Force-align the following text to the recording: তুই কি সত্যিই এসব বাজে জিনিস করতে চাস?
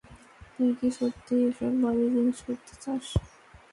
তুই 0.53 0.69
কি 0.79 0.87
সত্যিই 0.97 1.43
এসব 1.49 1.73
বাজে 1.81 2.07
জিনিস 2.13 2.37
করতে 2.45 2.73
চাস? 2.83 3.05